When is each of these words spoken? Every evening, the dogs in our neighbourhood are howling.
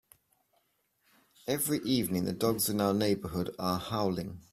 Every 1.45 1.77
evening, 1.83 2.25
the 2.25 2.33
dogs 2.33 2.69
in 2.69 2.81
our 2.81 2.91
neighbourhood 2.91 3.53
are 3.59 3.77
howling. 3.79 4.41